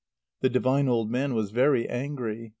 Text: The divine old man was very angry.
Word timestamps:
The 0.39 0.49
divine 0.49 0.87
old 0.87 1.11
man 1.11 1.35
was 1.35 1.51
very 1.51 1.87
angry. 1.87 2.49